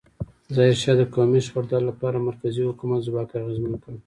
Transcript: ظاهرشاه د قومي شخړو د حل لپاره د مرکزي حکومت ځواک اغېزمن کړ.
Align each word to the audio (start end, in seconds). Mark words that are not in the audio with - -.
ظاهرشاه 0.55 0.95
د 0.97 1.01
قومي 1.13 1.39
شخړو 1.45 1.67
د 1.69 1.71
حل 1.77 1.83
لپاره 1.91 2.15
د 2.17 2.21
مرکزي 2.29 2.61
حکومت 2.69 2.99
ځواک 3.07 3.29
اغېزمن 3.41 3.73
کړ. 3.83 3.93